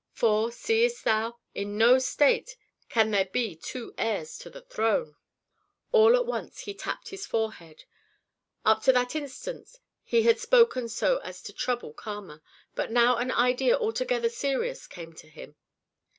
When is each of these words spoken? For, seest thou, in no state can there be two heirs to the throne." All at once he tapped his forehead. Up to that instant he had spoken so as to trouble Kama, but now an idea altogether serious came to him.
For, 0.13 0.51
seest 0.51 1.03
thou, 1.03 1.37
in 1.53 1.77
no 1.77 1.99
state 1.99 2.57
can 2.89 3.11
there 3.11 3.25
be 3.31 3.55
two 3.55 3.93
heirs 3.99 4.39
to 4.39 4.49
the 4.49 4.63
throne." 4.63 5.15
All 5.91 6.15
at 6.15 6.25
once 6.25 6.61
he 6.61 6.73
tapped 6.73 7.09
his 7.09 7.27
forehead. 7.27 7.83
Up 8.65 8.81
to 8.85 8.93
that 8.93 9.15
instant 9.15 9.77
he 10.03 10.23
had 10.23 10.39
spoken 10.39 10.89
so 10.89 11.19
as 11.19 11.43
to 11.43 11.53
trouble 11.53 11.93
Kama, 11.93 12.41
but 12.73 12.89
now 12.91 13.17
an 13.17 13.29
idea 13.29 13.77
altogether 13.77 14.27
serious 14.27 14.87
came 14.87 15.13
to 15.13 15.29
him. 15.29 15.55